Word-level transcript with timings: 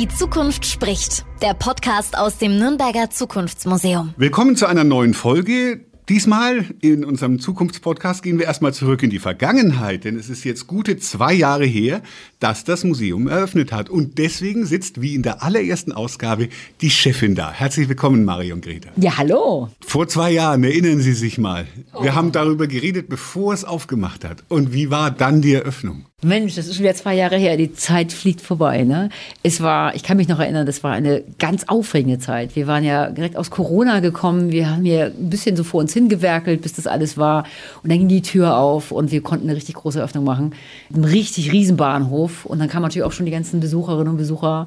Die 0.00 0.08
Zukunft 0.08 0.64
spricht. 0.64 1.26
Der 1.42 1.52
Podcast 1.52 2.16
aus 2.16 2.38
dem 2.38 2.56
Nürnberger 2.56 3.10
Zukunftsmuseum. 3.10 4.14
Willkommen 4.16 4.56
zu 4.56 4.64
einer 4.64 4.82
neuen 4.82 5.12
Folge. 5.12 5.84
Diesmal 6.08 6.64
in 6.80 7.04
unserem 7.04 7.38
Zukunftspodcast 7.38 8.22
gehen 8.22 8.38
wir 8.38 8.46
erstmal 8.46 8.72
zurück 8.72 9.02
in 9.02 9.10
die 9.10 9.18
Vergangenheit, 9.18 10.04
denn 10.04 10.16
es 10.16 10.30
ist 10.30 10.44
jetzt 10.44 10.66
gute 10.66 10.96
zwei 10.96 11.34
Jahre 11.34 11.66
her, 11.66 12.00
dass 12.38 12.64
das 12.64 12.82
Museum 12.82 13.28
eröffnet 13.28 13.72
hat. 13.72 13.90
Und 13.90 14.16
deswegen 14.16 14.64
sitzt, 14.64 15.02
wie 15.02 15.14
in 15.14 15.22
der 15.22 15.42
allerersten 15.42 15.92
Ausgabe, 15.92 16.48
die 16.80 16.88
Chefin 16.88 17.34
da. 17.34 17.52
Herzlich 17.52 17.90
willkommen, 17.90 18.24
Marion 18.24 18.62
Greta. 18.62 18.88
Ja, 18.96 19.18
hallo. 19.18 19.68
Vor 19.86 20.08
zwei 20.08 20.30
Jahren, 20.30 20.64
erinnern 20.64 21.00
Sie 21.00 21.12
sich 21.12 21.36
mal. 21.36 21.66
Wir 22.00 22.14
haben 22.14 22.32
darüber 22.32 22.68
geredet, 22.68 23.10
bevor 23.10 23.52
es 23.52 23.66
aufgemacht 23.66 24.24
hat. 24.24 24.44
Und 24.48 24.72
wie 24.72 24.90
war 24.90 25.10
dann 25.10 25.42
die 25.42 25.52
Eröffnung? 25.52 26.06
Mensch, 26.22 26.54
das 26.54 26.66
ist 26.66 26.74
schon 26.74 26.84
wieder 26.84 26.94
zwei 26.94 27.14
Jahre 27.14 27.36
her. 27.36 27.56
Die 27.56 27.72
Zeit 27.72 28.12
fliegt 28.12 28.42
vorbei. 28.42 28.84
Ne? 28.84 29.08
Es 29.42 29.62
war, 29.62 29.94
ich 29.94 30.02
kann 30.02 30.18
mich 30.18 30.28
noch 30.28 30.38
erinnern, 30.38 30.66
das 30.66 30.84
war 30.84 30.92
eine 30.92 31.22
ganz 31.38 31.64
aufregende 31.66 32.18
Zeit. 32.18 32.56
Wir 32.56 32.66
waren 32.66 32.84
ja 32.84 33.10
direkt 33.10 33.36
aus 33.36 33.50
Corona 33.50 34.00
gekommen. 34.00 34.50
Wir 34.50 34.70
haben 34.70 34.84
hier 34.84 35.06
ein 35.06 35.30
bisschen 35.30 35.56
so 35.56 35.64
vor 35.64 35.80
uns 35.80 35.94
hingewerkelt, 35.94 36.60
bis 36.60 36.74
das 36.74 36.86
alles 36.86 37.16
war. 37.16 37.44
Und 37.82 37.90
dann 37.90 37.98
ging 37.98 38.08
die 38.08 38.22
Tür 38.22 38.58
auf 38.58 38.92
und 38.92 39.10
wir 39.12 39.22
konnten 39.22 39.48
eine 39.48 39.56
richtig 39.56 39.76
große 39.76 40.02
Öffnung 40.02 40.24
machen. 40.24 40.54
Ein 40.94 41.04
richtig 41.04 41.52
riesen 41.52 41.76
Bahnhof. 41.78 42.44
Und 42.44 42.58
dann 42.58 42.68
kamen 42.68 42.82
natürlich 42.82 43.04
auch 43.04 43.12
schon 43.12 43.26
die 43.26 43.32
ganzen 43.32 43.60
Besucherinnen 43.60 44.08
und 44.08 44.18
Besucher 44.18 44.66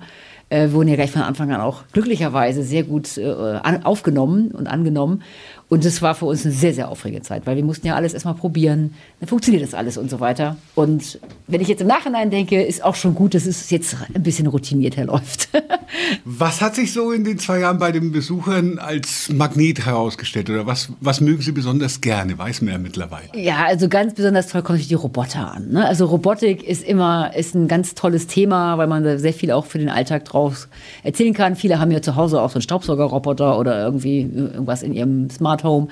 äh, 0.53 0.71
wurden 0.71 0.87
ja 0.87 0.95
gleich 0.95 1.11
von 1.11 1.23
Anfang 1.23 1.51
an 1.51 1.61
auch 1.61 1.83
glücklicherweise 1.93 2.63
sehr 2.63 2.83
gut 2.83 3.17
äh, 3.17 3.59
aufgenommen 3.83 4.51
und 4.51 4.67
angenommen. 4.67 5.23
Und 5.73 5.83
das 5.85 6.03
war 6.03 6.13
für 6.13 6.25
uns 6.27 6.45
eine 6.45 6.53
sehr, 6.53 6.71
sehr 6.71 6.87
aufregende 6.87 7.23
Zeit, 7.23 7.47
weil 7.47 7.55
wir 7.55 7.63
mussten 7.63 7.87
ja 7.87 7.95
alles 7.95 8.13
erstmal 8.13 8.35
probieren, 8.35 8.93
dann 9.19 9.27
funktioniert 9.27 9.63
das 9.63 9.73
alles 9.73 9.97
und 9.97 10.07
so 10.07 10.19
weiter. 10.19 10.55
Und 10.75 11.19
wenn 11.47 11.61
ich 11.61 11.67
jetzt 11.67 11.81
im 11.81 11.87
Nachhinein 11.87 12.29
denke, 12.29 12.61
ist 12.61 12.83
auch 12.83 12.93
schon 12.93 13.15
gut, 13.15 13.33
dass 13.33 13.47
es 13.47 13.71
jetzt 13.71 13.97
ein 14.13 14.21
bisschen 14.21 14.45
routiniert 14.45 14.97
herläuft. 14.97 15.49
was 16.25 16.61
hat 16.61 16.75
sich 16.75 16.93
so 16.93 17.11
in 17.11 17.23
den 17.23 17.39
zwei 17.39 17.57
Jahren 17.57 17.79
bei 17.79 17.91
den 17.91 18.11
Besuchern 18.11 18.77
als 18.77 19.29
Magnet 19.29 19.83
herausgestellt 19.83 20.51
oder 20.51 20.67
was, 20.67 20.89
was 20.99 21.21
mögen 21.21 21.41
Sie 21.41 21.51
besonders 21.51 22.01
gerne? 22.01 22.37
Weiß 22.37 22.61
man 22.61 22.73
ja 22.73 22.77
mittlerweile. 22.77 23.29
Ja, 23.33 23.65
also 23.65 23.89
ganz 23.89 24.13
besonders 24.13 24.49
toll 24.49 24.61
kommen 24.61 24.77
sich 24.77 24.89
die 24.89 24.93
Roboter 24.93 25.55
an. 25.55 25.69
Ne? 25.71 25.87
Also 25.87 26.05
Robotik 26.05 26.61
ist 26.61 26.83
immer 26.83 27.35
ist 27.35 27.55
ein 27.55 27.67
ganz 27.67 27.95
tolles 27.95 28.27
Thema, 28.27 28.77
weil 28.77 28.85
man 28.85 29.03
da 29.03 29.17
sehr 29.17 29.33
viel 29.33 29.49
auch 29.51 29.65
für 29.65 29.79
den 29.79 29.89
Alltag 29.89 30.25
draus 30.25 30.67
erzählen 31.01 31.33
kann. 31.33 31.55
Viele 31.55 31.79
haben 31.79 31.89
ja 31.89 32.03
zu 32.03 32.15
Hause 32.15 32.43
auch 32.43 32.51
so 32.51 32.57
einen 32.57 32.61
Staubsaugerroboter 32.61 33.57
oder 33.57 33.83
irgendwie 33.83 34.21
irgendwas 34.21 34.83
in 34.83 34.93
ihrem 34.93 35.31
Home. 35.63 35.87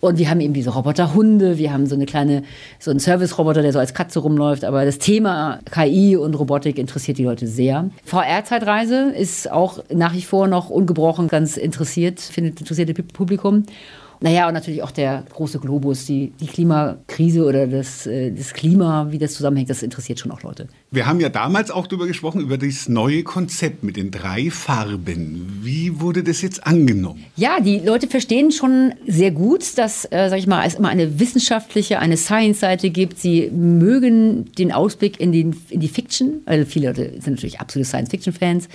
Und 0.00 0.18
wir 0.18 0.28
haben 0.28 0.40
eben 0.40 0.52
diese 0.52 0.70
Roboterhunde, 0.70 1.58
wir 1.58 1.72
haben 1.72 1.86
so 1.86 1.94
eine 1.94 2.06
kleine, 2.06 2.42
so 2.80 2.90
einen 2.90 2.98
Service-Roboter, 2.98 3.62
der 3.62 3.72
so 3.72 3.78
als 3.78 3.94
Katze 3.94 4.18
rumläuft. 4.18 4.64
Aber 4.64 4.84
das 4.84 4.98
Thema 4.98 5.60
KI 5.70 6.16
und 6.16 6.34
Robotik 6.34 6.78
interessiert 6.78 7.18
die 7.18 7.24
Leute 7.24 7.46
sehr. 7.46 7.88
VR-Zeitreise 8.04 9.12
ist 9.16 9.50
auch 9.50 9.78
nach 9.92 10.14
wie 10.14 10.22
vor 10.22 10.48
noch 10.48 10.70
ungebrochen 10.70 11.28
ganz 11.28 11.56
interessiert, 11.56 12.20
findet 12.20 12.58
interessierte 12.60 12.94
Publikum. 12.94 13.64
Naja, 14.22 14.46
und 14.46 14.54
natürlich 14.54 14.84
auch 14.84 14.92
der 14.92 15.24
große 15.34 15.58
Globus, 15.58 16.06
die, 16.06 16.32
die 16.40 16.46
Klimakrise 16.46 17.44
oder 17.44 17.66
das, 17.66 18.06
äh, 18.06 18.30
das 18.30 18.54
Klima, 18.54 19.08
wie 19.10 19.18
das 19.18 19.34
zusammenhängt, 19.34 19.68
das 19.68 19.82
interessiert 19.82 20.20
schon 20.20 20.30
auch 20.30 20.42
Leute. 20.42 20.68
Wir 20.92 21.06
haben 21.06 21.18
ja 21.18 21.28
damals 21.28 21.72
auch 21.72 21.88
darüber 21.88 22.06
gesprochen, 22.06 22.40
über 22.40 22.56
das 22.56 22.88
neue 22.88 23.24
Konzept 23.24 23.82
mit 23.82 23.96
den 23.96 24.12
drei 24.12 24.50
Farben. 24.50 25.60
Wie 25.62 26.00
wurde 26.00 26.22
das 26.22 26.40
jetzt 26.40 26.64
angenommen? 26.64 27.24
Ja, 27.34 27.58
die 27.58 27.80
Leute 27.80 28.06
verstehen 28.06 28.52
schon 28.52 28.94
sehr 29.08 29.32
gut, 29.32 29.76
dass, 29.76 30.04
äh, 30.04 30.28
sag 30.28 30.38
ich 30.38 30.46
mal, 30.46 30.64
es 30.66 30.76
immer 30.76 30.88
eine 30.88 31.18
wissenschaftliche, 31.18 31.98
eine 31.98 32.16
Science-Seite 32.16 32.90
gibt. 32.90 33.18
Sie 33.18 33.50
mögen 33.50 34.52
den 34.56 34.70
Ausblick 34.70 35.18
in, 35.18 35.32
den, 35.32 35.56
in 35.68 35.80
die 35.80 35.88
Fiction, 35.88 36.42
weil 36.44 36.64
viele 36.64 36.88
Leute 36.88 37.12
sind 37.18 37.34
natürlich 37.34 37.58
absolute 37.58 37.88
Science-Fiction-Fans. 37.88 38.68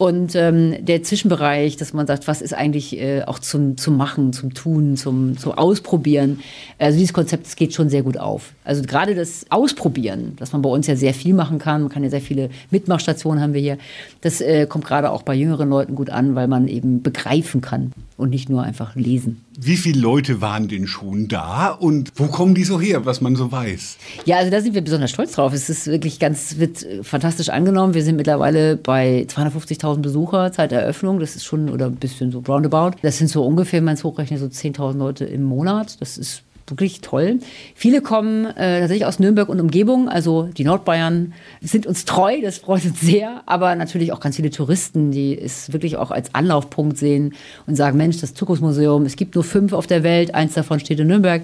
Und 0.00 0.34
ähm, 0.34 0.82
der 0.82 1.02
Zwischenbereich, 1.02 1.76
dass 1.76 1.92
man 1.92 2.06
sagt, 2.06 2.26
was 2.26 2.40
ist 2.40 2.54
eigentlich 2.54 2.98
äh, 2.98 3.22
auch 3.24 3.38
zum, 3.38 3.76
zum 3.76 3.98
Machen, 3.98 4.32
zum 4.32 4.54
Tun, 4.54 4.79
zum, 4.96 5.36
zum 5.38 5.52
Ausprobieren. 5.52 6.40
Also 6.78 6.98
dieses 6.98 7.12
Konzept 7.12 7.46
das 7.46 7.56
geht 7.56 7.74
schon 7.74 7.88
sehr 7.88 8.02
gut 8.02 8.18
auf. 8.18 8.52
Also 8.64 8.82
gerade 8.82 9.14
das 9.14 9.46
Ausprobieren, 9.50 10.34
dass 10.36 10.52
man 10.52 10.62
bei 10.62 10.68
uns 10.68 10.86
ja 10.86 10.96
sehr 10.96 11.14
viel 11.14 11.34
machen 11.34 11.58
kann, 11.58 11.82
man 11.82 11.90
kann 11.90 12.02
ja 12.04 12.10
sehr 12.10 12.20
viele 12.20 12.50
Mitmachstationen 12.70 13.42
haben 13.42 13.54
wir 13.54 13.60
hier, 13.60 13.78
das 14.20 14.40
äh, 14.40 14.66
kommt 14.66 14.84
gerade 14.84 15.10
auch 15.10 15.22
bei 15.22 15.34
jüngeren 15.34 15.68
Leuten 15.68 15.94
gut 15.94 16.10
an, 16.10 16.34
weil 16.34 16.48
man 16.48 16.68
eben 16.68 17.02
begreifen 17.02 17.60
kann 17.60 17.92
und 18.16 18.30
nicht 18.30 18.48
nur 18.48 18.62
einfach 18.62 18.94
lesen. 18.94 19.44
Wie 19.62 19.76
viele 19.76 20.00
Leute 20.00 20.40
waren 20.40 20.68
denn 20.68 20.86
schon 20.86 21.28
da 21.28 21.68
und 21.68 22.12
wo 22.16 22.28
kommen 22.28 22.54
die 22.54 22.64
so 22.64 22.80
her, 22.80 23.04
was 23.04 23.20
man 23.20 23.36
so 23.36 23.52
weiß? 23.52 23.98
Ja, 24.24 24.38
also 24.38 24.50
da 24.50 24.62
sind 24.62 24.74
wir 24.74 24.80
besonders 24.80 25.10
stolz 25.10 25.32
drauf. 25.32 25.52
Es 25.52 25.68
ist 25.68 25.86
wirklich 25.86 26.18
ganz, 26.18 26.56
wird 26.56 26.82
äh, 26.82 27.04
fantastisch 27.04 27.50
angenommen. 27.50 27.92
Wir 27.92 28.02
sind 28.02 28.16
mittlerweile 28.16 28.78
bei 28.78 29.26
250.000 29.28 29.98
Besucher 29.98 30.50
seit 30.50 30.72
Eröffnung. 30.72 31.20
Das 31.20 31.36
ist 31.36 31.44
schon, 31.44 31.68
oder 31.68 31.86
ein 31.86 31.96
bisschen 31.96 32.32
so 32.32 32.38
roundabout. 32.38 32.92
Das 33.02 33.18
sind 33.18 33.28
so 33.28 33.44
ungefähr, 33.44 33.80
wenn 33.80 33.84
man 33.84 33.94
es 33.94 34.04
hochrechnet, 34.04 34.40
so 34.40 34.46
10.000 34.46 34.96
Leute 34.96 35.24
im 35.26 35.42
Monat. 35.42 36.00
Das 36.00 36.16
ist 36.16 36.42
wirklich 36.70 37.00
toll. 37.00 37.40
Viele 37.74 38.00
kommen 38.00 38.46
äh, 38.46 38.80
tatsächlich 38.80 39.06
aus 39.06 39.18
Nürnberg 39.18 39.48
und 39.48 39.60
Umgebung, 39.60 40.08
also 40.08 40.44
die 40.44 40.64
Nordbayern 40.64 41.32
sind 41.60 41.86
uns 41.86 42.04
treu, 42.04 42.40
das 42.42 42.58
freut 42.58 42.84
uns 42.84 43.00
sehr, 43.00 43.42
aber 43.46 43.74
natürlich 43.74 44.12
auch 44.12 44.20
ganz 44.20 44.36
viele 44.36 44.50
Touristen, 44.50 45.10
die 45.10 45.38
es 45.38 45.72
wirklich 45.72 45.96
auch 45.96 46.10
als 46.10 46.34
Anlaufpunkt 46.34 46.96
sehen 46.96 47.34
und 47.66 47.76
sagen, 47.76 47.96
Mensch, 47.96 48.18
das 48.20 48.34
Zukunftsmuseum, 48.34 49.04
es 49.04 49.16
gibt 49.16 49.34
nur 49.34 49.44
fünf 49.44 49.72
auf 49.72 49.86
der 49.86 50.02
Welt, 50.02 50.34
eins 50.34 50.54
davon 50.54 50.80
steht 50.80 51.00
in 51.00 51.08
Nürnberg, 51.08 51.42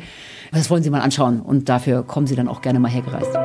das 0.53 0.71
wollen 0.71 0.83
Sie 0.83 0.91
mal 0.91 1.01
anschauen 1.01 1.41
und 1.41 1.69
dafür 1.69 2.03
kommen 2.03 2.27
Sie 2.27 2.37
dann 2.37 2.49
auch 2.49 2.63
gerne 2.63 2.81
mal 2.81 2.91
hergereist. 2.91 3.37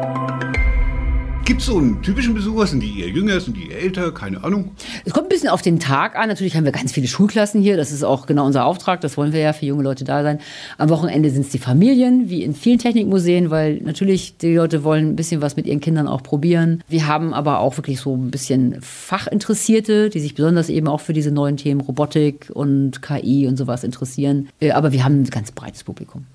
Gibt 1.44 1.62
es 1.62 1.66
so 1.66 1.80
einen 1.80 2.02
typischen 2.04 2.36
Besucher? 2.36 2.68
Sind 2.68 2.82
die 2.82 3.02
eher 3.02 3.10
jünger, 3.10 3.40
sind 3.40 3.58
die 3.58 3.70
eher 3.70 3.82
älter? 3.82 4.12
Keine 4.14 4.44
Ahnung. 4.44 4.72
Es 5.06 5.12
kommt 5.12 5.26
ein 5.26 5.30
bisschen 5.30 5.50
auf 5.50 5.64
den 5.64 5.80
Tag 5.80 6.16
an. 6.16 6.28
Natürlich 6.28 6.56
haben 6.56 6.66
wir 6.66 6.72
ganz 6.72 6.92
viele 6.92 7.08
Schulklassen 7.08 7.62
hier. 7.62 7.78
Das 7.78 7.92
ist 7.92 8.04
auch 8.04 8.28
genau 8.28 8.46
unser 8.46 8.66
Auftrag. 8.66 9.02
Das 9.02 9.18
wollen 9.18 9.34
wir 9.34 9.40
ja 9.40 9.52
für 9.52 9.66
junge 9.66 9.84
Leute 9.84 10.04
da 10.04 10.22
sein. 10.22 10.40
Am 10.78 10.90
Wochenende 10.90 11.32
sind 11.32 11.42
es 11.42 11.50
die 11.50 11.58
Familien, 11.58 12.30
wie 12.30 12.44
in 12.44 12.54
vielen 12.54 12.78
Technikmuseen, 12.78 13.50
weil 13.50 13.78
natürlich 13.78 14.38
die 14.38 14.56
Leute 14.56 14.84
wollen 14.84 15.10
ein 15.10 15.16
bisschen 15.16 15.42
was 15.42 15.56
mit 15.56 15.66
ihren 15.66 15.80
Kindern 15.80 16.08
auch 16.08 16.22
probieren. 16.22 16.84
Wir 16.88 17.08
haben 17.08 17.34
aber 17.34 17.60
auch 17.60 17.76
wirklich 17.76 18.00
so 18.00 18.16
ein 18.16 18.30
bisschen 18.30 18.78
Fachinteressierte, 18.80 20.10
die 20.10 20.20
sich 20.20 20.36
besonders 20.36 20.70
eben 20.70 20.88
auch 20.88 21.02
für 21.02 21.14
diese 21.14 21.32
neuen 21.32 21.58
Themen 21.58 21.82
Robotik 21.82 22.52
und 22.54 23.02
KI 23.02 23.48
und 23.48 23.58
sowas 23.58 23.84
interessieren. 23.84 24.48
Äh, 24.60 24.72
aber 24.72 24.92
wir 24.92 25.04
haben 25.04 25.22
ein 25.22 25.30
ganz 25.30 25.52
breites 25.52 25.84
Publikum. 25.84 26.26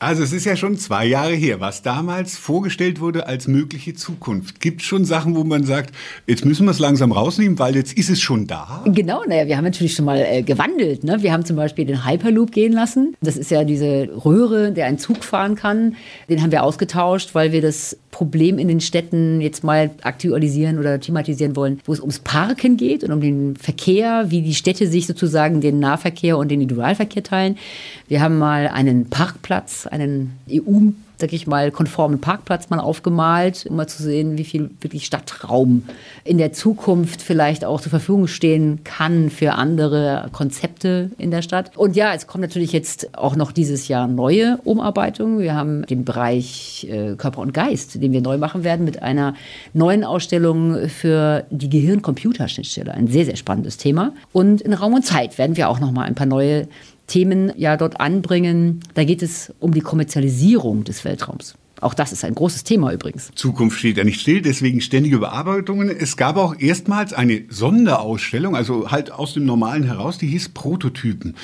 Also 0.00 0.24
es 0.24 0.32
ist 0.32 0.44
ja 0.44 0.56
schon 0.56 0.76
zwei 0.76 1.06
Jahre 1.06 1.34
her, 1.34 1.60
was 1.60 1.82
damals 1.82 2.36
vorgestellt 2.36 3.00
wurde 3.00 3.28
als 3.28 3.46
mögliche 3.46 3.94
Zukunft. 3.94 4.60
Gibt 4.60 4.82
schon 4.82 5.04
Sachen, 5.04 5.36
wo 5.36 5.44
man 5.44 5.64
sagt, 5.64 5.94
jetzt 6.26 6.44
müssen 6.44 6.66
wir 6.66 6.72
es 6.72 6.80
langsam 6.80 7.12
rausnehmen, 7.12 7.58
weil 7.60 7.76
jetzt 7.76 7.96
ist 7.96 8.10
es 8.10 8.20
schon 8.20 8.48
da? 8.48 8.82
Genau, 8.86 9.22
naja, 9.26 9.46
wir 9.46 9.56
haben 9.56 9.64
natürlich 9.64 9.94
schon 9.94 10.04
mal 10.04 10.18
äh, 10.18 10.42
gewandelt. 10.42 11.04
Ne? 11.04 11.22
Wir 11.22 11.32
haben 11.32 11.44
zum 11.44 11.56
Beispiel 11.56 11.84
den 11.84 12.04
Hyperloop 12.04 12.50
gehen 12.50 12.72
lassen. 12.72 13.16
Das 13.22 13.36
ist 13.36 13.52
ja 13.52 13.62
diese 13.62 14.10
Röhre, 14.24 14.72
der 14.72 14.86
einen 14.86 14.98
Zug 14.98 15.22
fahren 15.22 15.54
kann. 15.54 15.94
Den 16.28 16.42
haben 16.42 16.50
wir 16.50 16.64
ausgetauscht, 16.64 17.34
weil 17.34 17.52
wir 17.52 17.62
das 17.62 17.96
Problem 18.14 18.60
in 18.60 18.68
den 18.68 18.80
Städten 18.80 19.40
jetzt 19.40 19.64
mal 19.64 19.90
aktualisieren 20.02 20.78
oder 20.78 21.00
thematisieren 21.00 21.56
wollen, 21.56 21.80
wo 21.84 21.92
es 21.92 21.98
ums 21.98 22.20
Parken 22.20 22.76
geht 22.76 23.02
und 23.02 23.10
um 23.10 23.20
den 23.20 23.56
Verkehr, 23.56 24.26
wie 24.28 24.40
die 24.40 24.54
Städte 24.54 24.86
sich 24.86 25.08
sozusagen 25.08 25.60
den 25.60 25.80
Nahverkehr 25.80 26.38
und 26.38 26.48
den 26.48 26.60
Individualverkehr 26.60 27.24
teilen. 27.24 27.58
Wir 28.06 28.20
haben 28.20 28.38
mal 28.38 28.68
einen 28.68 29.10
Parkplatz, 29.10 29.88
einen 29.88 30.38
EU 30.48 30.92
sag 31.16 31.32
ich 31.32 31.46
mal, 31.46 31.70
konformen 31.70 32.20
Parkplatz 32.20 32.70
mal 32.70 32.80
aufgemalt, 32.80 33.66
um 33.68 33.76
mal 33.76 33.86
zu 33.86 34.02
sehen, 34.02 34.36
wie 34.38 34.44
viel 34.44 34.70
wirklich 34.80 35.06
Stadtraum 35.06 35.84
in 36.24 36.38
der 36.38 36.52
Zukunft 36.52 37.22
vielleicht 37.22 37.64
auch 37.64 37.80
zur 37.80 37.90
Verfügung 37.90 38.26
stehen 38.26 38.80
kann 38.84 39.30
für 39.30 39.52
andere 39.52 40.28
Konzepte 40.32 41.10
in 41.18 41.30
der 41.30 41.42
Stadt. 41.42 41.70
Und 41.76 41.96
ja, 41.96 42.14
es 42.14 42.26
kommt 42.26 42.42
natürlich 42.42 42.72
jetzt 42.72 43.16
auch 43.16 43.36
noch 43.36 43.52
dieses 43.52 43.88
Jahr 43.88 44.08
neue 44.08 44.58
Umarbeitungen. 44.64 45.38
Wir 45.38 45.54
haben 45.54 45.86
den 45.86 46.04
Bereich 46.04 46.86
äh, 46.90 47.14
Körper 47.16 47.40
und 47.40 47.54
Geist, 47.54 48.02
den 48.02 48.12
wir 48.12 48.20
neu 48.20 48.38
machen 48.38 48.64
werden 48.64 48.84
mit 48.84 49.02
einer 49.02 49.34
neuen 49.72 50.04
Ausstellung 50.04 50.88
für 50.88 51.44
die 51.50 51.70
Gehirn-Computer-Schnittstelle. 51.70 52.92
Ein 52.92 53.06
sehr, 53.06 53.24
sehr 53.24 53.36
spannendes 53.36 53.76
Thema. 53.76 54.12
Und 54.32 54.60
in 54.60 54.72
Raum 54.72 54.94
und 54.94 55.04
Zeit 55.04 55.38
werden 55.38 55.56
wir 55.56 55.68
auch 55.68 55.80
noch 55.80 55.92
mal 55.92 56.04
ein 56.04 56.14
paar 56.14 56.26
neue 56.26 56.66
Themen 57.06 57.52
ja 57.56 57.76
dort 57.76 58.00
anbringen. 58.00 58.80
Da 58.94 59.04
geht 59.04 59.22
es 59.22 59.52
um 59.60 59.72
die 59.72 59.80
Kommerzialisierung 59.80 60.84
des 60.84 61.04
Weltraums. 61.04 61.54
Auch 61.80 61.92
das 61.92 62.12
ist 62.12 62.24
ein 62.24 62.34
großes 62.34 62.64
Thema 62.64 62.92
übrigens. 62.92 63.30
Zukunft 63.34 63.78
steht 63.78 63.98
ja 63.98 64.04
nicht 64.04 64.20
still, 64.20 64.40
deswegen 64.40 64.80
ständige 64.80 65.16
Überarbeitungen. 65.16 65.90
Es 65.90 66.16
gab 66.16 66.36
auch 66.36 66.58
erstmals 66.58 67.12
eine 67.12 67.44
Sonderausstellung, 67.48 68.56
also 68.56 68.90
halt 68.90 69.10
aus 69.10 69.34
dem 69.34 69.44
Normalen 69.44 69.84
heraus, 69.84 70.16
die 70.16 70.28
hieß 70.28 70.50
Prototypen. 70.50 71.36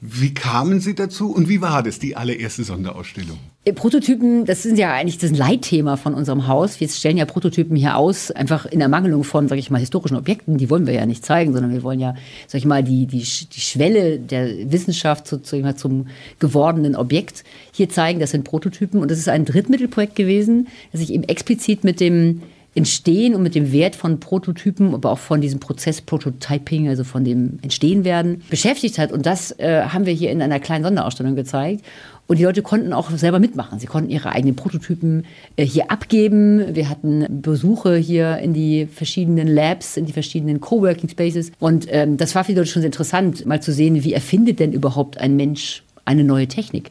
Wie 0.00 0.34
kamen 0.34 0.80
Sie 0.80 0.94
dazu 0.94 1.30
und 1.32 1.48
wie 1.48 1.60
war 1.60 1.82
das, 1.82 1.98
die 1.98 2.16
allererste 2.16 2.64
Sonderausstellung? 2.64 3.38
Äh, 3.64 3.72
Prototypen, 3.74 4.44
das 4.44 4.64
sind 4.64 4.76
ja 4.76 4.92
eigentlich 4.92 5.18
das 5.18 5.30
Leitthema 5.30 5.96
von 5.96 6.14
unserem 6.14 6.48
Haus. 6.48 6.80
Wir 6.80 6.88
stellen 6.88 7.16
ja 7.16 7.26
Prototypen 7.26 7.76
hier 7.76 7.96
aus, 7.96 8.32
einfach 8.32 8.66
in 8.66 8.80
Ermangelung 8.80 9.22
von, 9.22 9.46
sag 9.46 9.58
ich 9.58 9.70
mal, 9.70 9.78
historischen 9.78 10.16
Objekten. 10.16 10.58
Die 10.58 10.68
wollen 10.68 10.86
wir 10.86 10.94
ja 10.94 11.06
nicht 11.06 11.24
zeigen, 11.24 11.52
sondern 11.52 11.72
wir 11.72 11.84
wollen 11.84 12.00
ja, 12.00 12.16
sag 12.48 12.58
ich 12.58 12.64
mal, 12.64 12.82
die, 12.82 13.06
die, 13.06 13.18
die 13.18 13.60
Schwelle 13.60 14.18
der 14.18 14.72
Wissenschaft 14.72 15.28
zu, 15.28 15.40
zu, 15.42 15.74
zum 15.76 16.08
gewordenen 16.40 16.96
Objekt 16.96 17.44
hier 17.70 17.88
zeigen. 17.88 18.18
Das 18.18 18.32
sind 18.32 18.42
Prototypen 18.42 19.00
und 19.00 19.10
das 19.12 19.18
ist 19.18 19.28
ein 19.28 19.44
Drittmittelprojekt 19.44 20.16
gewesen, 20.16 20.66
das 20.90 21.00
sich 21.00 21.12
eben 21.12 21.24
explizit 21.24 21.84
mit 21.84 22.00
dem 22.00 22.42
Entstehen 22.74 23.34
und 23.34 23.42
mit 23.42 23.54
dem 23.54 23.70
Wert 23.70 23.94
von 23.94 24.18
Prototypen, 24.18 24.94
aber 24.94 25.10
auch 25.10 25.18
von 25.18 25.42
diesem 25.42 25.60
Prozess 25.60 26.00
Prototyping, 26.00 26.88
also 26.88 27.04
von 27.04 27.22
dem 27.22 27.58
Entstehen 27.60 28.02
werden, 28.04 28.42
beschäftigt 28.48 28.96
hat. 28.96 29.12
Und 29.12 29.26
das 29.26 29.52
äh, 29.58 29.82
haben 29.82 30.06
wir 30.06 30.14
hier 30.14 30.30
in 30.30 30.40
einer 30.40 30.58
kleinen 30.58 30.82
Sonderausstellung 30.82 31.36
gezeigt. 31.36 31.84
Und 32.26 32.38
die 32.38 32.44
Leute 32.44 32.62
konnten 32.62 32.92
auch 32.92 33.10
selber 33.10 33.38
mitmachen. 33.38 33.78
Sie 33.78 33.86
konnten 33.86 34.08
ihre 34.08 34.30
eigenen 34.30 34.56
Prototypen 34.56 35.26
äh, 35.56 35.64
hier 35.64 35.90
abgeben. 35.90 36.74
Wir 36.74 36.88
hatten 36.88 37.42
Besuche 37.42 37.96
hier 37.96 38.38
in 38.38 38.54
die 38.54 38.86
verschiedenen 38.86 39.48
Labs, 39.48 39.96
in 39.96 40.06
die 40.06 40.12
verschiedenen 40.12 40.60
Coworking 40.60 41.10
Spaces. 41.10 41.52
Und 41.58 41.86
ähm, 41.90 42.16
das 42.16 42.34
war 42.34 42.44
für 42.44 42.52
die 42.52 42.58
Leute 42.58 42.70
schon 42.70 42.82
sehr 42.82 42.88
interessant, 42.88 43.44
mal 43.44 43.60
zu 43.60 43.72
sehen, 43.72 44.02
wie 44.04 44.12
erfindet 44.12 44.60
denn 44.60 44.72
überhaupt 44.72 45.18
ein 45.18 45.36
Mensch 45.36 45.82
eine 46.04 46.24
neue 46.24 46.48
Technik. 46.48 46.90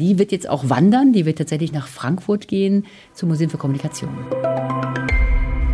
Die 0.00 0.18
wird 0.18 0.32
jetzt 0.32 0.48
auch 0.48 0.68
wandern, 0.68 1.12
die 1.12 1.26
wird 1.26 1.38
tatsächlich 1.38 1.72
nach 1.72 1.86
Frankfurt 1.86 2.48
gehen 2.48 2.86
zum 3.14 3.28
Museum 3.28 3.50
für 3.50 3.58
Kommunikation. 3.58 4.10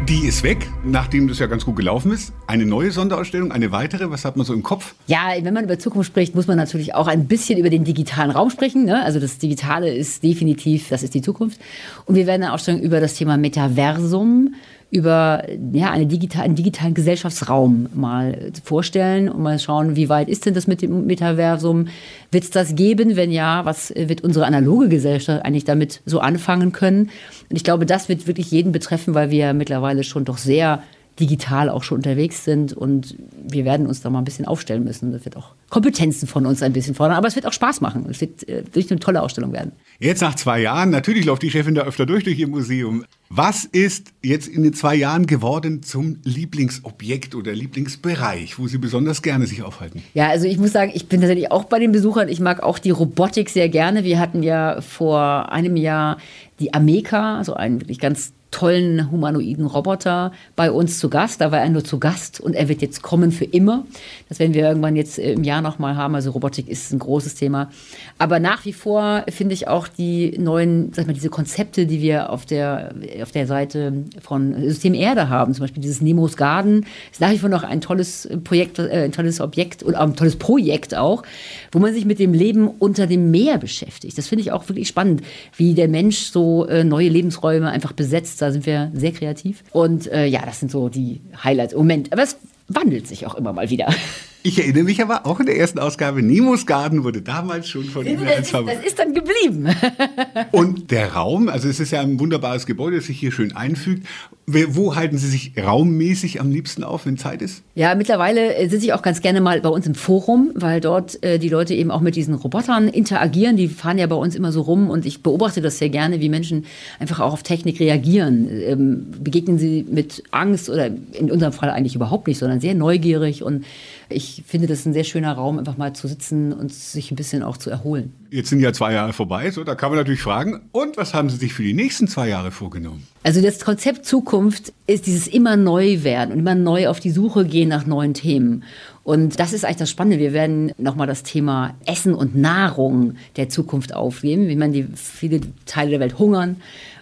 Die 0.08 0.26
ist 0.26 0.43
weg, 0.43 0.70
nachdem 0.84 1.28
das 1.28 1.38
ja 1.38 1.46
ganz 1.49 1.66
gut 1.66 1.76
gelaufen 1.76 2.12
ist. 2.12 2.32
Eine 2.46 2.64
neue 2.64 2.90
Sonderausstellung, 2.93 3.52
eine 3.52 3.72
weitere. 3.72 4.10
Was 4.10 4.25
hat 4.25 4.38
man 4.38 4.46
so 4.46 4.55
im 4.55 4.62
Kopf? 4.62 4.94
Ja, 5.06 5.34
wenn 5.43 5.52
man 5.52 5.64
über 5.64 5.78
Zukunft 5.78 6.06
spricht, 6.06 6.34
muss 6.34 6.46
man 6.46 6.56
natürlich 6.56 6.94
auch 6.94 7.08
ein 7.08 7.26
bisschen 7.26 7.58
über 7.58 7.69
den 7.69 7.84
digitalen 7.84 8.31
Raum 8.31 8.49
sprechen. 8.49 8.87
Ne? 8.87 9.05
Also 9.05 9.20
das 9.20 9.37
Digitale 9.37 9.94
ist 9.94 10.22
definitiv, 10.22 10.88
das 10.88 11.02
ist 11.02 11.12
die 11.12 11.20
Zukunft. 11.20 11.60
Und 12.06 12.14
wir 12.14 12.26
werden 12.26 12.43
eine 12.43 12.55
Ausstellung 12.55 12.81
über 12.81 13.00
das 13.00 13.16
Thema 13.16 13.37
Metaversum, 13.37 14.55
über 14.90 15.44
ja, 15.73 15.90
eine 15.90 16.06
digital, 16.06 16.44
einen 16.44 16.55
digitalen 16.55 16.94
Gesellschaftsraum 16.94 17.88
mal 17.94 18.52
vorstellen 18.64 19.29
und 19.29 19.43
mal 19.43 19.58
schauen, 19.58 19.96
wie 19.96 20.08
weit 20.08 20.29
ist 20.29 20.46
denn 20.46 20.55
das 20.55 20.67
mit 20.67 20.81
dem 20.81 21.06
Metaversum? 21.06 21.88
Wird 22.31 22.44
es 22.44 22.50
das 22.50 22.75
geben? 22.75 23.14
Wenn 23.14 23.31
ja, 23.31 23.67
was 23.67 23.93
wird 23.94 24.23
unsere 24.23 24.46
analoge 24.46 24.88
Gesellschaft 24.88 25.44
eigentlich 25.44 25.64
damit 25.64 26.00
so 26.06 26.20
anfangen 26.20 26.73
können? 26.73 27.11
Und 27.50 27.56
ich 27.56 27.64
glaube, 27.64 27.85
das 27.85 28.08
wird 28.08 28.26
wirklich 28.26 28.50
jeden 28.50 28.73
betreffen, 28.73 29.14
weil 29.14 29.31
wir 29.31 29.52
mittlerweile 29.52 30.05
schon 30.05 30.25
doch 30.25 30.38
sehr 30.38 30.82
digital 31.18 31.68
auch 31.68 31.82
schon 31.82 31.98
unterwegs 31.98 32.44
sind 32.44 32.72
und 32.72 33.16
wir 33.48 33.64
werden 33.64 33.86
uns 33.86 34.00
da 34.00 34.10
mal 34.10 34.18
ein 34.18 34.24
bisschen 34.24 34.46
aufstellen 34.46 34.84
müssen. 34.84 35.12
Das 35.12 35.24
wird 35.24 35.36
auch 35.36 35.54
Kompetenzen 35.68 36.28
von 36.28 36.46
uns 36.46 36.62
ein 36.62 36.72
bisschen 36.72 36.94
fordern, 36.94 37.16
aber 37.16 37.28
es 37.28 37.34
wird 37.34 37.46
auch 37.46 37.52
Spaß 37.52 37.80
machen. 37.80 38.06
Es 38.08 38.20
wird 38.20 38.48
äh, 38.48 38.64
wirklich 38.64 38.90
eine 38.90 39.00
tolle 39.00 39.22
Ausstellung 39.22 39.52
werden. 39.52 39.72
Jetzt 39.98 40.22
nach 40.22 40.34
zwei 40.34 40.60
Jahren, 40.60 40.90
natürlich 40.90 41.24
läuft 41.24 41.42
die 41.42 41.50
Chefin 41.50 41.74
da 41.74 41.82
öfter 41.82 42.06
durch 42.06 42.24
durch 42.24 42.38
ihr 42.38 42.48
Museum. 42.48 43.04
Was 43.30 43.64
ist 43.64 44.12
jetzt 44.22 44.48
in 44.48 44.62
den 44.62 44.72
zwei 44.72 44.94
Jahren 44.94 45.26
geworden 45.26 45.82
zum 45.82 46.18
Lieblingsobjekt 46.24 47.34
oder 47.34 47.52
Lieblingsbereich, 47.52 48.58
wo 48.58 48.68
Sie 48.68 48.78
besonders 48.78 49.20
gerne 49.20 49.46
sich 49.46 49.62
aufhalten? 49.62 50.02
Ja, 50.14 50.28
also 50.28 50.46
ich 50.46 50.56
muss 50.56 50.72
sagen, 50.72 50.92
ich 50.94 51.08
bin 51.08 51.20
tatsächlich 51.20 51.50
auch 51.50 51.64
bei 51.64 51.78
den 51.78 51.92
Besuchern. 51.92 52.28
Ich 52.28 52.40
mag 52.40 52.62
auch 52.62 52.78
die 52.78 52.90
Robotik 52.90 53.50
sehr 53.50 53.68
gerne. 53.68 54.04
Wir 54.04 54.18
hatten 54.18 54.42
ja 54.42 54.80
vor 54.80 55.52
einem 55.52 55.76
Jahr 55.76 56.16
die 56.58 56.72
Ameka, 56.72 57.44
so 57.44 57.54
ein 57.54 57.80
wirklich 57.80 57.98
ganz 57.98 58.32
tollen 58.50 59.10
humanoiden 59.10 59.66
Roboter 59.66 60.32
bei 60.56 60.70
uns 60.70 60.98
zu 60.98 61.10
Gast. 61.10 61.40
Da 61.40 61.52
war 61.52 61.60
er 61.60 61.68
nur 61.68 61.84
zu 61.84 61.98
Gast 61.98 62.40
und 62.40 62.54
er 62.54 62.68
wird 62.68 62.80
jetzt 62.80 63.02
kommen 63.02 63.30
für 63.30 63.44
immer. 63.44 63.84
Das 64.28 64.38
werden 64.38 64.54
wir 64.54 64.66
irgendwann 64.66 64.96
jetzt 64.96 65.18
im 65.18 65.44
Jahr 65.44 65.60
nochmal 65.60 65.96
haben. 65.96 66.14
Also 66.14 66.30
Robotik 66.30 66.68
ist 66.68 66.92
ein 66.92 66.98
großes 66.98 67.34
Thema. 67.34 67.70
Aber 68.16 68.40
nach 68.40 68.64
wie 68.64 68.72
vor 68.72 69.24
finde 69.28 69.54
ich 69.54 69.68
auch 69.68 69.86
die 69.86 70.38
neuen, 70.38 70.92
sag 70.94 71.06
mal, 71.06 71.12
diese 71.12 71.28
Konzepte, 71.28 71.86
die 71.86 72.00
wir 72.00 72.30
auf 72.30 72.46
der, 72.46 72.94
auf 73.22 73.32
der 73.32 73.46
Seite 73.46 73.92
von 74.20 74.54
System 74.62 74.94
Erde 74.94 75.28
haben, 75.28 75.52
zum 75.52 75.64
Beispiel 75.64 75.82
dieses 75.82 76.00
Nemos 76.00 76.36
Garden, 76.36 76.86
ist 77.12 77.20
nach 77.20 77.30
wie 77.30 77.38
vor 77.38 77.50
noch 77.50 77.64
ein 77.64 77.80
tolles 77.82 78.28
Projekt, 78.44 78.78
äh, 78.78 79.04
ein 79.04 79.12
tolles 79.12 79.40
Objekt 79.40 79.82
und 79.82 79.94
ein 79.94 80.16
tolles 80.16 80.36
Projekt 80.36 80.94
auch, 80.94 81.22
wo 81.70 81.78
man 81.78 81.92
sich 81.92 82.06
mit 82.06 82.18
dem 82.18 82.32
Leben 82.32 82.68
unter 82.68 83.06
dem 83.06 83.30
Meer 83.30 83.58
beschäftigt. 83.58 84.16
Das 84.16 84.26
finde 84.26 84.42
ich 84.42 84.52
auch 84.52 84.68
wirklich 84.68 84.88
spannend, 84.88 85.22
wie 85.56 85.74
der 85.74 85.88
Mensch 85.88 86.18
so 86.18 86.66
äh, 86.66 86.82
neue 86.82 87.08
Lebensräume 87.08 87.70
einfach 87.70 87.92
besetzt 87.92 88.38
da 88.38 88.52
sind 88.52 88.67
wir 88.67 88.90
sehr 88.94 89.12
kreativ. 89.12 89.64
Und 89.73 90.06
äh, 90.11 90.26
ja, 90.26 90.44
das 90.44 90.61
sind 90.61 90.70
so 90.70 90.88
die 90.88 91.20
Highlights 91.43 91.73
im 91.73 91.81
Moment. 91.81 92.12
Aber 92.12 92.23
es 92.23 92.37
wandelt 92.69 93.06
sich 93.06 93.26
auch 93.26 93.35
immer 93.35 93.52
mal 93.52 93.70
wieder. 93.70 93.88
Ich 94.48 94.58
erinnere 94.58 94.84
mich 94.84 95.02
aber 95.02 95.26
auch 95.26 95.40
in 95.40 95.44
der 95.44 95.58
ersten 95.58 95.78
Ausgabe, 95.78 96.22
Nemos 96.22 96.64
Garten 96.64 97.04
wurde 97.04 97.20
damals 97.20 97.68
schon 97.68 97.84
von 97.84 98.06
Ihnen 98.06 98.26
als 98.26 98.50
Das 98.50 98.82
ist 98.82 98.98
dann 98.98 99.12
geblieben. 99.12 99.68
Und 100.52 100.90
der 100.90 101.12
Raum, 101.12 101.50
also 101.50 101.68
es 101.68 101.80
ist 101.80 101.90
ja 101.90 102.00
ein 102.00 102.18
wunderbares 102.18 102.64
Gebäude, 102.64 102.96
das 102.96 103.04
sich 103.04 103.20
hier 103.20 103.30
schön 103.30 103.54
einfügt. 103.54 104.06
Wo 104.46 104.96
halten 104.96 105.18
Sie 105.18 105.28
sich 105.28 105.52
raummäßig 105.62 106.40
am 106.40 106.50
liebsten 106.50 106.82
auf, 106.82 107.04
wenn 107.04 107.18
Zeit 107.18 107.42
ist? 107.42 107.62
Ja, 107.74 107.94
mittlerweile 107.94 108.54
äh, 108.54 108.66
sitze 108.70 108.86
ich 108.86 108.94
auch 108.94 109.02
ganz 109.02 109.20
gerne 109.20 109.42
mal 109.42 109.60
bei 109.60 109.68
uns 109.68 109.86
im 109.86 109.94
Forum, 109.94 110.52
weil 110.54 110.80
dort 110.80 111.22
äh, 111.22 111.38
die 111.38 111.50
Leute 111.50 111.74
eben 111.74 111.90
auch 111.90 112.00
mit 112.00 112.16
diesen 112.16 112.32
Robotern 112.32 112.88
interagieren. 112.88 113.58
Die 113.58 113.68
fahren 113.68 113.98
ja 113.98 114.06
bei 114.06 114.16
uns 114.16 114.34
immer 114.34 114.50
so 114.50 114.62
rum 114.62 114.88
und 114.88 115.04
ich 115.04 115.22
beobachte 115.22 115.60
das 115.60 115.76
sehr 115.76 115.90
gerne, 115.90 116.22
wie 116.22 116.30
Menschen 116.30 116.64
einfach 116.98 117.20
auch 117.20 117.34
auf 117.34 117.42
Technik 117.42 117.78
reagieren. 117.78 118.48
Ähm, 118.50 119.06
begegnen 119.22 119.58
sie 119.58 119.84
mit 119.86 120.22
Angst 120.30 120.70
oder 120.70 120.86
in 120.86 121.30
unserem 121.30 121.52
Fall 121.52 121.68
eigentlich 121.68 121.94
überhaupt 121.94 122.26
nicht, 122.26 122.38
sondern 122.38 122.60
sehr 122.60 122.74
neugierig 122.74 123.42
und 123.42 123.66
ich 124.08 124.44
finde 124.46 124.66
das 124.66 124.87
ein 124.87 124.93
sehr 124.93 125.05
schöner 125.05 125.32
Raum, 125.32 125.58
einfach 125.58 125.76
mal 125.76 125.93
zu 125.93 126.08
sitzen 126.08 126.52
und 126.52 126.72
sich 126.72 127.10
ein 127.10 127.16
bisschen 127.16 127.43
auch 127.43 127.56
zu 127.56 127.70
erholen. 127.70 128.14
Jetzt 128.31 128.50
sind 128.50 128.60
ja 128.60 128.72
zwei 128.72 128.93
Jahre 128.93 129.12
vorbei, 129.12 129.50
so 129.50 129.64
da 129.64 129.75
kann 129.75 129.90
man 129.90 129.99
natürlich 129.99 130.22
fragen, 130.22 130.69
und 130.72 130.96
was 130.96 131.14
haben 131.14 131.31
Sie 131.31 131.37
sich 131.37 131.52
für 131.52 131.62
die 131.62 131.75
nächsten 131.75 132.08
zwei 132.08 132.28
Jahre 132.28 132.50
vorgenommen? 132.50 133.06
Also 133.22 133.43
das 133.43 133.60
Konzept 133.60 134.06
Zukunft 134.06 134.72
ist 134.87 135.06
dieses 135.06 135.26
immer 135.26 135.56
neu 135.56 136.02
werden 136.02 136.32
und 136.32 136.38
immer 136.38 136.55
neu 136.55 136.88
auf 136.88 137.00
die 137.00 137.10
Suche 137.10 137.44
gehen 137.44 137.69
nach 137.69 137.87
neuen 137.87 138.14
Themen. 138.14 138.64
Und 139.05 139.40
das 139.40 139.52
ist 139.55 139.64
eigentlich 139.64 139.78
das 139.78 139.90
Spannende. 139.90 140.19
Wir 140.19 140.34
werden 140.34 140.72
nochmal 140.76 141.06
das 141.06 141.22
Thema 141.22 141.75
Essen 141.87 142.14
und 142.14 142.37
Nahrung 142.37 143.14
der 143.37 143.49
Zukunft 143.49 143.94
aufnehmen. 143.94 144.49
Wie 144.49 144.56
man 144.56 144.72
die 144.72 144.87
viele 144.94 145.40
Teile 145.64 145.93
der 145.93 146.00
Welt 146.00 146.19
hungern. 146.19 146.56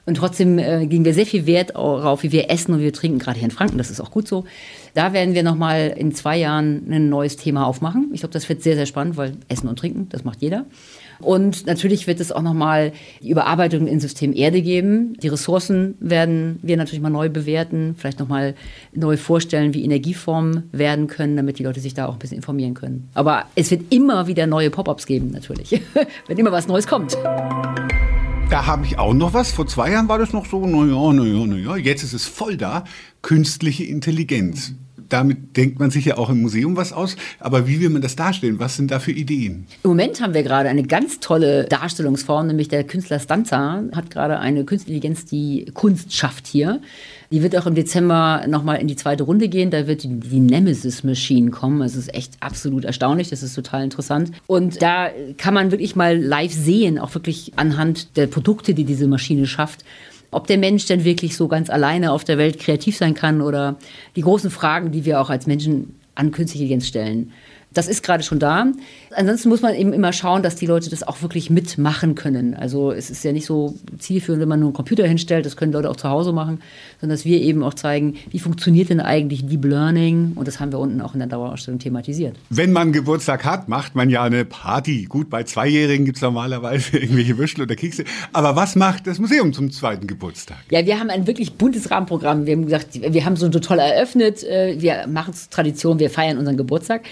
Und 0.07 0.17
trotzdem 0.17 0.59
äh, 0.59 0.87
geben 0.87 1.05
wir 1.05 1.15
sehr 1.15 1.27
viel 1.27 1.47
Wert 1.47 1.71
darauf, 1.75 2.23
wie 2.23 2.31
wir 2.31 2.49
essen 2.49 2.73
und 2.73 2.79
wie 2.79 2.85
wir 2.85 2.93
trinken, 2.93 3.19
gerade 3.19 3.39
hier 3.39 3.49
in 3.49 3.51
Franken. 3.51 3.77
Das 3.77 3.91
ist 3.91 4.01
auch 4.01 4.13
gut 4.13 4.29
so. 4.29 4.45
Da 4.95 5.13
werden 5.13 5.35
wir 5.35 5.43
nochmal 5.43 5.93
in 5.97 6.15
zwei 6.15 6.39
Jahren 6.39 6.91
ein 6.91 7.09
neues 7.09 7.37
Thema 7.37 7.67
aufmachen. 7.67 8.11
Ich 8.13 8.21
glaube, 8.21 8.33
das 8.33 8.49
wird 8.49 8.63
sehr, 8.63 8.77
sehr 8.77 8.87
spannend, 8.87 9.17
weil 9.17 9.33
Essen 9.49 9.69
und 9.69 9.79
Trinken, 9.79 10.09
das 10.09 10.25
macht 10.25 10.41
jeder. 10.41 10.65
Und 11.19 11.67
natürlich 11.67 12.07
wird 12.07 12.21
es 12.21 12.31
auch 12.31 12.43
nochmal 12.43 12.93
die 13.21 13.31
Überarbeitung 13.31 13.87
in 13.87 14.01
System 14.01 14.33
Erde 14.33 14.63
geben. 14.63 15.17
Die 15.23 15.29
Ressourcen 15.29 15.97
werden 15.99 16.61
wir 16.63 16.77
natürlich 16.77 17.01
mal 17.01 17.11
neu 17.11 17.29
bewerten, 17.29 17.95
vielleicht 17.97 18.21
nochmal 18.21 18.55
neu 18.95 19.17
vorstellen, 19.17 19.75
wie 19.75 19.85
Energieformen 19.85 20.69
werden 20.73 21.09
können, 21.09 21.37
damit 21.37 21.59
die 21.59 21.65
Leute 21.65 21.81
sich 21.81 21.95
da 21.95 22.07
auch 22.07 22.15
ein 22.15 22.19
bisschen 22.19 22.37
informieren 22.37 22.75
können. 22.75 23.09
Aber 23.15 23.45
es 23.55 23.71
wird 23.71 23.93
immer 23.93 24.27
wieder 24.27 24.47
neue 24.47 24.71
Pop-ups 24.71 25.07
geben, 25.07 25.31
natürlich, 25.33 25.81
wenn 26.29 26.39
immer 26.39 26.53
was 26.53 26.69
Neues 26.69 26.87
kommt. 26.87 27.17
Da 28.49 28.67
habe 28.67 28.87
ich 28.87 28.99
auch 28.99 29.13
noch 29.13 29.35
was. 29.35 29.51
Vor 29.51 29.67
zwei 29.67 29.91
Jahren 29.91 30.09
war 30.09 30.19
das 30.19 30.33
noch 30.33 30.47
so, 30.47 30.65
naja, 30.67 31.13
naja, 31.13 31.47
naja. 31.47 31.77
Jetzt 31.77 32.05
ist 32.05 32.13
es 32.13 32.27
voll 32.27 32.57
da. 32.57 32.85
Künstliche 33.21 33.85
Intelligenz 33.85 34.75
damit 35.09 35.57
denkt 35.57 35.79
man 35.79 35.91
sich 35.91 36.05
ja 36.07 36.19
auch 36.19 36.31
im 36.31 36.43
Museum 36.43 36.77
was 36.77 36.93
aus. 36.93 37.17
Aber 37.39 37.69
wie 37.69 37.81
will 37.81 37.91
man 37.91 38.03
das 38.03 38.17
darstellen? 38.17 38.59
Was 38.59 38.77
sind 38.77 38.91
da 38.91 38.99
für 38.99 39.13
Ideen? 39.13 39.67
Im 39.85 39.91
Moment 39.91 40.21
haben 40.21 40.35
wir 40.35 40.43
gerade 40.43 40.69
eine 40.69 40.83
ganz 40.83 41.21
tolle 41.21 41.65
Darstellungsform, 41.65 42.49
nämlich 42.49 42.69
der 42.69 42.85
Künstler 42.85 43.21
Stanza 43.21 43.85
hat 43.95 44.11
gerade 44.11 44.41
eine 44.41 44.65
Künstliche 44.65 44.97
Intelligenz, 44.97 45.27
die 45.27 45.67
Kunst 45.75 46.15
schafft 46.15 46.47
hier. 46.47 46.81
Die 47.31 47.43
wird 47.43 47.57
auch 47.57 47.67
im 47.67 47.75
Dezember 47.75 48.45
nochmal 48.47 48.81
in 48.81 48.87
die 48.87 48.97
zweite 48.97 49.25
Runde 49.25 49.49
gehen. 49.49 49.71
Da 49.71 49.87
wird 49.87 50.05
die, 50.05 50.21
die 50.21 50.41
Nemesis 50.41 51.05
Machine 51.05 51.51
kommen. 51.51 51.81
Das 51.81 51.97
ist 51.97 52.15
echt 52.15 52.35
absolut 52.41 52.85
erstaunlich. 52.85 53.31
Das 53.31 53.43
ist 53.43 53.55
total 53.55 53.85
interessant. 53.85 54.31
Und 54.47 54.81
da 54.81 55.11
kann 55.37 55.53
man 55.53 55.71
wirklich 55.71 55.97
mal 55.97 56.17
live 56.17 56.53
sehen, 56.53 56.99
auch 56.99 57.15
wirklich 57.15 57.53
anhand 57.57 58.17
der 58.17 58.27
Produkte, 58.27 58.75
die 58.75 58.85
diese 58.85 59.07
Maschine 59.07 59.47
schafft 59.47 59.85
ob 60.37 60.47
der 60.47 60.59
Mensch 60.59 60.85
denn 60.85 61.03
wirklich 61.05 61.35
so 61.35 61.49
ganz 61.49 61.71
alleine 61.71 62.13
auf 62.13 62.23
der 62.23 62.37
Welt 62.37 62.59
kreativ 62.59 62.99
sein 62.99 63.15
kann 63.15 63.41
oder 63.41 63.77
die 64.17 64.21
großen 64.21 64.51
Fragen, 64.51 64.93
die 64.93 65.07
wir 65.07 65.19
auch 65.19 65.31
als 65.31 65.47
Menschen 65.47 65.99
an 66.15 66.31
künstliche 66.31 66.65
Intelligenz 66.65 66.87
stellen. 66.87 67.33
Das 67.73 67.89
ist 67.89 68.03
gerade 68.03 68.23
schon 68.23 68.39
da. 68.39 68.67
Ansonsten 69.17 69.49
muss 69.49 69.63
man 69.63 69.75
eben 69.75 69.95
immer 69.95 70.13
schauen, 70.13 70.43
dass 70.43 70.57
die 70.57 70.67
Leute 70.67 70.91
das 70.91 71.03
auch 71.03 71.23
wirklich 71.23 71.49
mitmachen 71.49 72.15
können. 72.15 72.55
Also 72.55 72.93
es 72.93 73.09
ist 73.09 73.25
ja 73.25 73.33
nicht 73.33 73.47
so 73.47 73.75
zielführend, 73.99 74.43
wenn 74.43 74.49
man 74.49 74.61
nur 74.61 74.69
einen 74.69 74.75
Computer 74.75 75.07
hinstellt, 75.07 75.47
das 75.47 75.57
können 75.57 75.73
Leute 75.73 75.89
auch 75.91 75.97
zu 75.97 76.11
Hause 76.11 76.35
machen, 76.35 76.61
sondern 77.01 77.17
dass 77.17 77.25
wir 77.25 77.41
eben 77.41 77.63
auch 77.63 77.73
zeigen, 77.73 78.17
wie 78.31 78.39
funktioniert 78.39 78.91
denn 78.91 79.01
eigentlich 79.01 79.47
Deep 79.47 79.65
Learning 79.65 80.33
und 80.35 80.47
das 80.47 80.61
haben 80.61 80.71
wir 80.71 80.79
unten 80.79 81.01
auch 81.01 81.15
in 81.15 81.21
der 81.21 81.29
Dauerausstellung 81.29 81.79
thematisiert. 81.79 82.37
Wenn 82.51 82.73
man 82.73 82.93
Geburtstag 82.93 83.47
hat, 83.47 83.71
macht 83.71 83.95
man 83.95 84.11
ja 84.11 84.23
eine 84.23 84.45
Party. 84.45 85.07
Gut, 85.09 85.31
bei 85.31 85.45
Zweijährigen 85.45 86.05
gibt 86.05 86.19
es 86.19 86.23
normalerweise 86.23 86.99
irgendwelche 86.99 87.39
Würstel 87.39 87.63
oder 87.63 87.75
Kekse. 87.75 88.05
Aber 88.35 88.55
was 88.55 88.77
macht 88.77 89.07
das 89.07 89.19
Museum 89.19 89.55
zum 89.55 89.71
zweiten 89.71 90.07
Geburtstag? 90.07 90.59
Ja, 90.71 90.85
wir 90.85 91.01
haben 91.01 91.09
ein 91.09 91.27
wirklich 91.27 91.55
buntes 91.55 91.91
Rahmenprogramm. 91.91 92.45
Wir 92.45 92.55
haben 92.55 92.65
gesagt, 92.67 93.01
wir 93.01 93.25
haben 93.25 93.37
so 93.37 93.49
toll 93.49 93.79
eröffnet. 93.79 94.45
Äh, 94.45 94.77
wir 94.79 95.07
machen 95.07 95.33
es 95.33 95.49
Tradition, 95.49 95.99
wir 95.99 96.11
feiern 96.11 96.37
unseren 96.37 96.59
Geburtstag. 96.59 97.03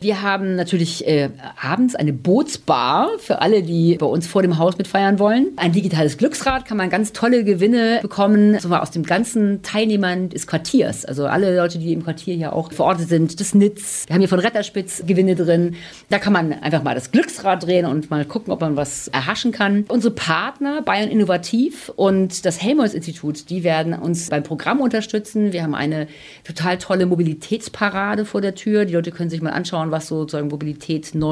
Wir 0.00 0.20
haben 0.20 0.56
natürlich 0.56 1.06
äh, 1.06 1.30
abends 1.60 1.94
eine 1.94 2.12
Bootsbar 2.12 3.10
für 3.18 3.40
alle, 3.42 3.62
die 3.62 3.96
bei 3.96 4.06
uns 4.06 4.26
vor 4.26 4.42
dem 4.42 4.58
Haus 4.58 4.78
mitfeiern 4.78 5.18
wollen. 5.18 5.48
Ein 5.56 5.72
digitales 5.72 6.16
Glücksrad 6.16 6.64
kann 6.64 6.76
man 6.76 6.90
ganz 6.90 7.12
tolle 7.12 7.44
Gewinne 7.44 7.98
bekommen, 8.02 8.58
so 8.58 8.74
aus 8.74 8.90
dem 8.90 9.04
ganzen 9.04 9.62
Teilnehmern 9.62 10.30
des 10.30 10.46
Quartiers. 10.46 11.04
Also 11.04 11.26
alle 11.26 11.56
Leute, 11.56 11.78
die 11.78 11.92
im 11.92 12.04
Quartier 12.04 12.34
hier 12.34 12.52
auch 12.52 12.72
verortet 12.72 13.08
sind, 13.08 13.40
das 13.40 13.54
Nitz. 13.54 14.04
Wir 14.06 14.14
haben 14.14 14.20
hier 14.20 14.28
von 14.28 14.38
Retterspitz 14.38 15.04
Gewinne 15.06 15.34
drin. 15.34 15.76
Da 16.08 16.18
kann 16.18 16.32
man 16.32 16.52
einfach 16.52 16.82
mal 16.82 16.94
das 16.94 17.10
Glücksrad 17.10 17.64
drehen 17.64 17.86
und 17.86 18.10
mal 18.10 18.24
gucken, 18.24 18.52
ob 18.52 18.60
man 18.60 18.76
was 18.76 19.08
erhaschen 19.08 19.52
kann. 19.52 19.84
Unsere 19.88 20.14
Partner 20.14 20.82
Bayern 20.82 21.10
Innovativ 21.10 21.90
und 21.96 22.46
das 22.46 22.62
Helmholtz-Institut, 22.62 23.50
die 23.50 23.64
werden 23.64 23.94
uns 23.94 24.30
beim 24.30 24.42
Programm 24.42 24.80
unterstützen. 24.80 25.52
Wir 25.52 25.62
haben 25.62 25.74
eine 25.74 26.06
total 26.44 26.78
tolle 26.78 27.06
Mobilitätsparade 27.06 28.24
vor 28.24 28.40
der 28.40 28.54
Tür. 28.54 28.84
Die 28.84 28.94
Leute 28.94 29.10
können 29.10 29.30
sich 29.30 29.42
mal 29.42 29.50
anschauen, 29.50 29.90
was 29.90 30.08
sozusagen 30.08 30.48
Mobilität 30.48 31.14
neu 31.14 31.23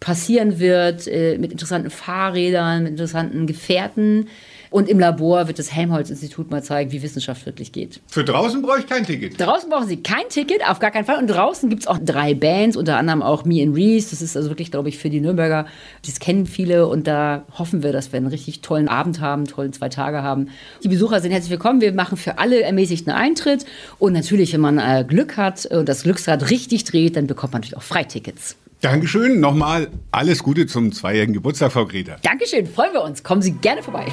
passieren 0.00 0.58
wird, 0.58 1.06
äh, 1.06 1.38
mit 1.38 1.52
interessanten 1.52 1.90
Fahrrädern, 1.90 2.84
mit 2.84 2.92
interessanten 2.92 3.46
Gefährten. 3.46 4.28
Und 4.70 4.88
im 4.88 4.98
Labor 4.98 5.48
wird 5.48 5.58
das 5.58 5.72
Helmholtz-Institut 5.72 6.50
mal 6.50 6.62
zeigen, 6.62 6.92
wie 6.92 7.02
Wissenschaft 7.02 7.46
wirklich 7.46 7.72
geht. 7.72 8.00
Für 8.06 8.22
draußen 8.22 8.60
brauche 8.60 8.80
ich 8.80 8.86
kein 8.86 9.06
Ticket. 9.06 9.40
Draußen 9.40 9.70
brauchen 9.70 9.88
Sie 9.88 10.02
kein 10.02 10.28
Ticket, 10.28 10.68
auf 10.68 10.78
gar 10.78 10.90
keinen 10.90 11.06
Fall. 11.06 11.16
Und 11.16 11.28
draußen 11.28 11.70
gibt 11.70 11.82
es 11.82 11.88
auch 11.88 11.98
drei 11.98 12.34
Bands, 12.34 12.76
unter 12.76 12.98
anderem 12.98 13.22
auch 13.22 13.46
Me 13.46 13.62
and 13.62 13.74
Reese. 13.74 14.10
Das 14.10 14.20
ist 14.20 14.36
also 14.36 14.50
wirklich, 14.50 14.70
glaube 14.70 14.90
ich, 14.90 14.98
für 14.98 15.08
die 15.08 15.20
Nürnberger. 15.20 15.66
Das 16.04 16.20
kennen 16.20 16.44
viele 16.44 16.86
und 16.86 17.06
da 17.06 17.44
hoffen 17.58 17.82
wir, 17.82 17.92
dass 17.92 18.12
wir 18.12 18.18
einen 18.18 18.26
richtig 18.26 18.60
tollen 18.60 18.88
Abend 18.88 19.20
haben, 19.20 19.46
tollen 19.46 19.72
zwei 19.72 19.88
Tage 19.88 20.22
haben. 20.22 20.48
Die 20.84 20.88
Besucher 20.88 21.20
sind 21.20 21.32
herzlich 21.32 21.50
willkommen. 21.50 21.80
Wir 21.80 21.92
machen 21.92 22.18
für 22.18 22.38
alle 22.38 22.60
ermäßigten 22.60 23.12
Eintritt. 23.12 23.64
Und 23.98 24.12
natürlich, 24.12 24.52
wenn 24.52 24.60
man 24.60 24.78
äh, 24.78 25.02
Glück 25.08 25.38
hat 25.38 25.64
und 25.64 25.88
das 25.88 26.02
Glücksrad 26.02 26.50
richtig 26.50 26.84
dreht, 26.84 27.16
dann 27.16 27.26
bekommt 27.26 27.54
man 27.54 27.60
natürlich 27.60 27.78
auch 27.78 27.82
Freitickets. 27.82 28.56
Dankeschön. 28.80 29.40
Nochmal 29.40 29.88
alles 30.10 30.42
Gute 30.42 30.66
zum 30.66 30.92
zweijährigen 30.92 31.34
Geburtstag, 31.34 31.72
Frau 31.72 31.86
Greta. 31.86 32.16
Dankeschön, 32.22 32.66
freuen 32.66 32.92
wir 32.92 33.02
uns. 33.02 33.22
Kommen 33.22 33.42
Sie 33.42 33.52
gerne 33.52 33.82
vorbei. 33.82 34.06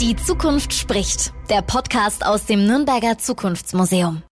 Die 0.00 0.14
Zukunft 0.14 0.74
spricht. 0.74 1.32
Der 1.50 1.62
Podcast 1.62 2.24
aus 2.24 2.46
dem 2.46 2.64
Nürnberger 2.64 3.18
Zukunftsmuseum. 3.18 4.22